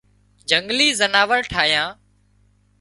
جنگلِي 0.49 0.89
زناور 0.99 1.41
ٺاهيان 1.51 1.89